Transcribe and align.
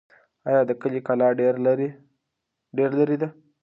آیا 0.49 0.61
د 0.69 0.71
کلي 0.81 1.01
کلا 1.07 1.27
ډېر 1.39 1.53
لرې 2.99 3.17
ده؟ 3.21 3.29